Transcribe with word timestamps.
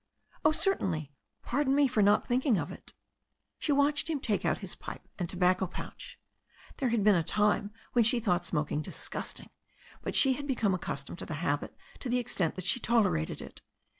"Oh, 0.43 0.51
certainly. 0.51 1.13
Pardon 1.43 1.75
me 1.75 1.87
for 1.87 2.01
not 2.01 2.27
thinking 2.27 2.57
of 2.57 2.71
it." 2.71 2.93
She 3.59 3.71
watched 3.71 4.09
him 4.09 4.19
take 4.19 4.43
out 4.43 4.57
his 4.61 4.73
pipe 4.73 5.07
and 5.19 5.29
tobacco 5.29 5.67
pouch. 5.67 6.17
There 6.77 6.89
had 6.89 7.03
been 7.03 7.13
a 7.13 7.21
time 7.21 7.71
when 7.93 8.03
she 8.03 8.19
thought 8.19 8.43
smoking 8.43 8.81
disgust 8.81 9.39
ing, 9.41 9.51
but 10.01 10.15
she 10.15 10.33
had 10.33 10.47
become 10.47 10.73
accustomed 10.73 11.19
to 11.19 11.27
the 11.27 11.35
habit 11.45 11.77
to 11.99 12.09
the 12.09 12.17
ex 12.17 12.33
tent 12.33 12.55
that 12.55 12.65
she 12.65 12.79
tolerated 12.79 13.43
it. 13.43 13.61